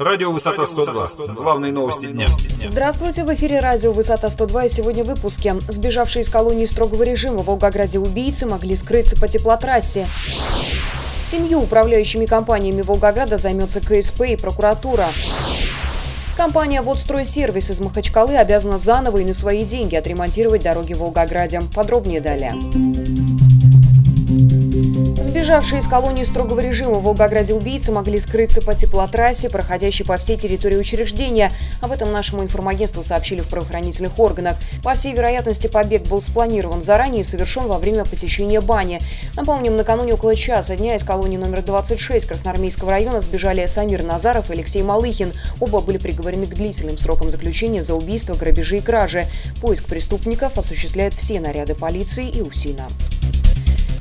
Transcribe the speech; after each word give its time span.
Радио 0.00 0.32
«Высота 0.32 0.62
102». 0.62 1.34
Главные 1.34 1.72
новости 1.72 2.06
дня. 2.06 2.26
Здравствуйте, 2.64 3.22
в 3.22 3.34
эфире 3.34 3.60
радио 3.60 3.92
«Высота 3.92 4.28
102» 4.28 4.64
и 4.64 4.68
сегодня 4.70 5.04
в 5.04 5.08
выпуске. 5.08 5.56
Сбежавшие 5.68 6.22
из 6.22 6.30
колонии 6.30 6.64
строгого 6.64 7.02
режима 7.02 7.42
в 7.42 7.44
Волгограде 7.44 7.98
убийцы 7.98 8.46
могли 8.46 8.76
скрыться 8.76 9.14
по 9.20 9.28
теплотрассе. 9.28 10.06
Семью 11.20 11.60
управляющими 11.60 12.24
компаниями 12.24 12.80
Волгограда 12.80 13.36
займется 13.36 13.80
КСП 13.80 14.22
и 14.22 14.36
прокуратура. 14.36 15.04
Компания 16.34 16.80
«Водстройсервис» 16.80 17.68
из 17.68 17.80
Махачкалы 17.80 18.38
обязана 18.38 18.78
заново 18.78 19.18
и 19.18 19.26
на 19.26 19.34
свои 19.34 19.64
деньги 19.64 19.96
отремонтировать 19.96 20.62
дороги 20.62 20.94
в 20.94 21.00
Волгограде. 21.00 21.60
Подробнее 21.74 22.22
далее. 22.22 22.54
Сбежавшие 25.40 25.80
из 25.80 25.88
колонии 25.88 26.24
строгого 26.24 26.60
режима 26.60 26.98
в 26.98 27.04
Волгограде 27.04 27.54
убийцы 27.54 27.90
могли 27.90 28.20
скрыться 28.20 28.60
по 28.60 28.74
теплотрассе, 28.74 29.48
проходящей 29.48 30.04
по 30.04 30.18
всей 30.18 30.36
территории 30.36 30.76
учреждения. 30.76 31.50
Об 31.80 31.92
этом 31.92 32.12
нашему 32.12 32.42
информагентству 32.42 33.02
сообщили 33.02 33.40
в 33.40 33.48
правоохранительных 33.48 34.18
органах. 34.18 34.56
По 34.84 34.92
всей 34.92 35.14
вероятности, 35.14 35.66
побег 35.66 36.02
был 36.02 36.20
спланирован 36.20 36.82
заранее 36.82 37.22
и 37.22 37.24
совершен 37.24 37.68
во 37.68 37.78
время 37.78 38.04
посещения 38.04 38.60
бани. 38.60 39.00
Напомним, 39.34 39.76
накануне 39.76 40.12
около 40.12 40.36
часа 40.36 40.76
дня 40.76 40.94
из 40.96 41.04
колонии 41.04 41.38
номер 41.38 41.62
26 41.62 42.26
Красноармейского 42.26 42.90
района 42.90 43.22
сбежали 43.22 43.64
Самир 43.64 44.02
Назаров 44.02 44.50
и 44.50 44.52
Алексей 44.52 44.82
Малыхин. 44.82 45.32
Оба 45.58 45.80
были 45.80 45.96
приговорены 45.96 46.44
к 46.48 46.54
длительным 46.54 46.98
срокам 46.98 47.30
заключения 47.30 47.82
за 47.82 47.94
убийство, 47.94 48.34
грабежи 48.34 48.76
и 48.76 48.82
кражи. 48.82 49.24
Поиск 49.62 49.86
преступников 49.86 50.58
осуществляют 50.58 51.14
все 51.14 51.40
наряды 51.40 51.74
полиции 51.74 52.28
и 52.28 52.42
УСИНа. 52.42 52.88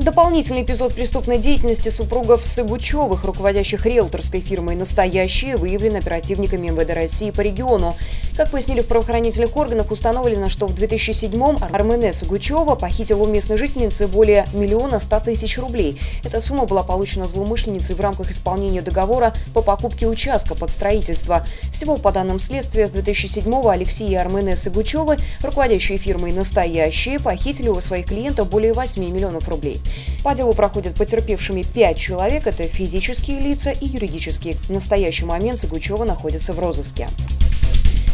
Дополнительный 0.00 0.62
эпизод 0.62 0.94
преступной 0.94 1.36
деятельности 1.36 1.90
супругов 1.90 2.42
Сыгучевых, 2.46 3.22
руководящих 3.24 3.84
риэлторской 3.84 4.40
фирмой 4.40 4.74
«Настоящие», 4.74 5.58
выявлен 5.58 5.96
оперативниками 5.96 6.68
МВД 6.68 6.94
России 6.94 7.30
по 7.30 7.42
региону. 7.42 7.94
Как 8.40 8.52
пояснили 8.52 8.80
в 8.80 8.86
правоохранительных 8.86 9.54
органах, 9.54 9.90
установлено, 9.90 10.48
что 10.48 10.66
в 10.66 10.74
2007-м 10.74 11.62
Армене 11.74 12.10
Сугучева 12.10 12.74
похитил 12.74 13.20
у 13.22 13.26
местной 13.26 13.58
жительницы 13.58 14.08
более 14.08 14.46
миллиона 14.54 14.98
ста 14.98 15.20
тысяч 15.20 15.58
рублей. 15.58 16.00
Эта 16.24 16.40
сумма 16.40 16.64
была 16.64 16.82
получена 16.82 17.28
злоумышленницей 17.28 17.94
в 17.94 18.00
рамках 18.00 18.30
исполнения 18.30 18.80
договора 18.80 19.34
по 19.52 19.60
покупке 19.60 20.06
участка 20.06 20.54
под 20.54 20.70
строительство. 20.70 21.44
Всего, 21.70 21.98
по 21.98 22.12
данным 22.12 22.40
следствия, 22.40 22.88
с 22.88 22.92
2007-го 22.92 23.68
Алексей 23.68 24.08
и 24.08 24.14
Армене 24.14 24.56
Сугучевы, 24.56 25.18
руководящие 25.42 25.98
фирмой 25.98 26.32
«Настоящие», 26.32 27.20
похитили 27.20 27.68
у 27.68 27.78
своих 27.82 28.06
клиентов 28.06 28.48
более 28.48 28.72
8 28.72 29.04
миллионов 29.04 29.50
рублей. 29.50 29.82
По 30.24 30.34
делу 30.34 30.54
проходят 30.54 30.94
потерпевшими 30.94 31.62
пять 31.62 31.98
человек. 31.98 32.46
Это 32.46 32.66
физические 32.66 33.38
лица 33.38 33.70
и 33.70 33.84
юридические. 33.84 34.54
В 34.54 34.70
настоящий 34.70 35.26
момент 35.26 35.58
Сагучева 35.58 36.04
находится 36.04 36.54
в 36.54 36.58
розыске. 36.58 37.06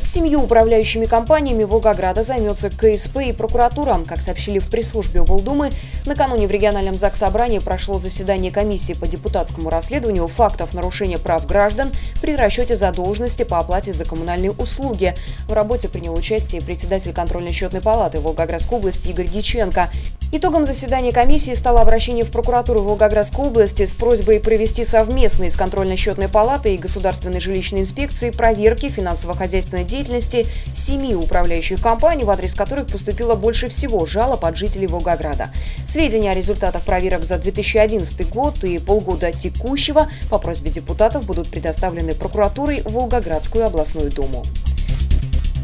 Семью 0.06 0.40
управляющими 0.40 1.04
компаниями 1.04 1.64
Волгограда 1.64 2.22
займется 2.22 2.70
КСП 2.70 3.18
и 3.26 3.32
прокуратура. 3.32 3.98
Как 4.06 4.22
сообщили 4.22 4.60
в 4.60 4.70
пресс-службе 4.70 5.20
облдумы, 5.20 5.72
накануне 6.06 6.46
в 6.46 6.50
региональном 6.52 6.96
ЗАГС 6.96 7.18
Собрании 7.18 7.58
прошло 7.58 7.98
заседание 7.98 8.52
комиссии 8.52 8.92
по 8.92 9.08
депутатскому 9.08 9.68
расследованию 9.68 10.28
фактов 10.28 10.74
нарушения 10.74 11.18
прав 11.18 11.44
граждан 11.48 11.90
при 12.22 12.36
расчете 12.36 12.76
задолженности 12.76 13.42
по 13.42 13.58
оплате 13.58 13.92
за 13.92 14.04
коммунальные 14.04 14.52
услуги. 14.52 15.16
В 15.48 15.52
работе 15.52 15.88
принял 15.88 16.14
участие 16.14 16.62
председатель 16.62 17.12
контрольно-счетной 17.12 17.80
палаты 17.80 18.20
Волгоградской 18.20 18.78
области 18.78 19.08
Игорь 19.08 19.26
Диченко. 19.26 19.90
Итогом 20.32 20.66
заседания 20.66 21.12
комиссии 21.12 21.54
стало 21.54 21.80
обращение 21.80 22.24
в 22.24 22.32
прокуратуру 22.32 22.82
Волгоградской 22.82 23.46
области 23.46 23.86
с 23.86 23.94
просьбой 23.94 24.40
провести 24.40 24.84
совместные 24.84 25.50
с 25.50 25.56
контрольно-счетной 25.56 26.28
палатой 26.28 26.74
и 26.74 26.78
Государственной 26.78 27.38
жилищной 27.38 27.82
инспекции 27.82 28.30
проверки 28.30 28.88
финансово-хозяйственной 28.88 29.84
деятельности 29.84 30.46
семи 30.74 31.14
управляющих 31.14 31.80
компаний, 31.80 32.24
в 32.24 32.30
адрес 32.30 32.56
которых 32.56 32.88
поступило 32.88 33.36
больше 33.36 33.68
всего 33.68 34.04
жалоб 34.04 34.44
от 34.44 34.56
жителей 34.56 34.88
Волгограда. 34.88 35.50
Сведения 35.86 36.32
о 36.32 36.34
результатах 36.34 36.82
проверок 36.82 37.24
за 37.24 37.38
2011 37.38 38.28
год 38.28 38.64
и 38.64 38.78
полгода 38.78 39.30
текущего 39.30 40.10
по 40.28 40.40
просьбе 40.40 40.70
депутатов 40.70 41.24
будут 41.24 41.48
предоставлены 41.48 42.14
прокуратурой 42.14 42.82
в 42.82 42.92
Волгоградскую 42.92 43.64
областную 43.64 44.10
думу. 44.10 44.44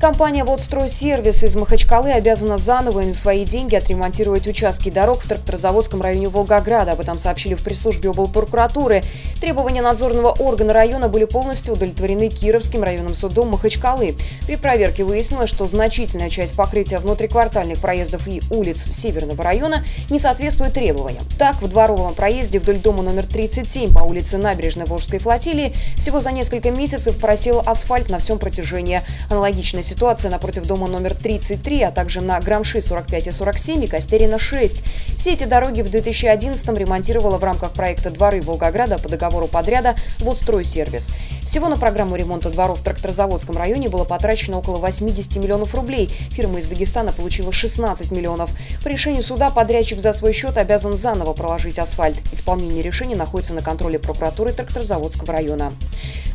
Компания 0.03 0.43
«Водстройсервис» 0.43 1.45
из 1.45 1.55
Махачкалы 1.55 2.11
обязана 2.11 2.57
заново 2.57 3.03
и 3.03 3.07
на 3.07 3.15
свои 3.15 3.45
деньги 3.45 3.77
отремонтировать 3.77 4.49
участки 4.49 4.91
дорог 4.91 5.23
в 5.23 5.29
тракторозаводском 5.29 6.03
районе 6.03 6.29
Волгограда. 6.29 6.91
Об 6.91 7.01
этом 7.01 7.19
сообщили 7.19 7.55
в 7.55 7.63
пресс-службе 7.63 8.11
облпрокуратуры. 8.11 9.05
Требования 9.41 9.81
надзорного 9.81 10.31
органа 10.31 10.73
района 10.73 11.07
были 11.07 11.25
полностью 11.25 11.75
удовлетворены 11.75 12.31
Кировским 12.31 12.83
районным 12.83 13.15
судом 13.15 13.51
Махачкалы. 13.51 14.17
При 14.45 14.57
проверке 14.57 15.05
выяснилось, 15.05 15.51
что 15.51 15.67
значительная 15.69 16.31
часть 16.31 16.57
покрытия 16.57 16.99
внутриквартальных 16.99 17.79
проездов 17.79 18.27
и 18.27 18.43
улиц 18.51 18.83
Северного 18.91 19.45
района 19.45 19.85
не 20.11 20.19
соответствует 20.19 20.73
требованиям. 20.73 21.23
Так, 21.39 21.63
в 21.63 21.69
дворовом 21.69 22.15
проезде 22.15 22.59
вдоль 22.59 22.79
дома 22.79 23.05
номер 23.05 23.25
37 23.25 23.95
по 23.95 24.01
улице 24.01 24.37
Набережной 24.37 24.87
Волжской 24.87 25.21
флотилии 25.21 25.73
всего 25.97 26.19
за 26.19 26.33
несколько 26.33 26.73
месяцев 26.73 27.17
просел 27.19 27.63
асфальт 27.65 28.11
на 28.11 28.19
всем 28.19 28.41
протяжении. 28.41 29.03
Аналогичная 29.31 29.85
ситуация 29.93 30.31
напротив 30.31 30.67
дома 30.67 30.89
номер 30.89 31.15
33, 31.15 31.83
а 31.83 31.91
также 31.91 32.23
на 32.23 32.41
Грамши 32.41 32.81
45 32.81 33.27
и 33.27 33.31
47 33.31 33.85
и 33.85 33.87
Костерина 33.87 34.39
6. 34.39 34.83
Все 35.19 35.33
эти 35.33 35.45
дороги 35.45 35.83
в 35.83 35.91
2011 35.91 36.79
ремонтировала 36.79 37.37
в 37.37 37.45
рамках 37.45 37.73
проекта 37.73 38.11
«Дворы 38.11 38.41
Волгограда» 38.41 38.99
по 38.99 39.11
договору 39.11 39.49
подряда 39.49 39.95
«Водстройсервис». 40.21 41.11
Всего 41.45 41.69
на 41.69 41.77
программу 41.77 42.17
ремонта 42.17 42.49
дворов 42.49 42.81
в 42.81 42.83
Тракторозаводском 42.83 43.57
районе 43.57 43.91
было 43.91 44.05
потрачено 44.05 44.59
около 44.59 44.79
80 44.79 45.37
миллионов 45.37 45.75
рублей. 45.75 46.07
Фирма 46.31 46.61
из 46.61 46.67
Дагестана 46.69 47.13
получила 47.13 47.53
16 47.53 48.11
миллионов. 48.13 48.51
По 48.83 48.89
решению 48.89 49.23
суда 49.23 49.51
подрядчик 49.51 50.01
за 50.01 50.15
свой 50.15 50.33
счет 50.33 50.57
обязан 50.57 50.97
заново 50.97 51.35
проложить 51.35 51.79
асфальт. 51.79 52.17
Исполнение 52.33 52.83
решения 52.83 53.17
находится 53.17 53.53
на 53.53 53.61
контроле 53.61 53.99
прокуратуры 53.99 54.53
Тракторозаводского 54.53 55.33
района. 55.33 55.73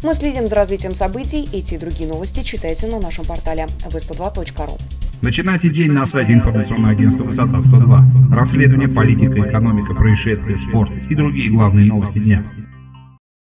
Мы 0.04 0.14
следим 0.14 0.48
за 0.48 0.56
развитием 0.56 0.94
событий. 0.94 1.50
Эти 1.52 1.74
и 1.74 1.78
другие 1.78 2.08
новости 2.08 2.44
читайте 2.44 2.86
на 2.86 3.00
нашем 3.00 3.26
портале 3.48 3.68
v102.ru. 3.86 4.78
Начинайте 5.22 5.70
день 5.70 5.92
на 5.92 6.06
сайте 6.06 6.34
информационного 6.34 6.92
агентства 6.92 7.24
«Высота 7.24 7.60
102». 7.60 8.36
Расследование, 8.36 8.88
политика, 8.94 9.40
экономика, 9.40 9.94
происшествия, 9.96 10.58
спорт 10.58 10.92
и 11.10 11.16
другие 11.16 11.50
главные 11.50 11.88
новости 11.88 12.20
дня. 12.20 12.44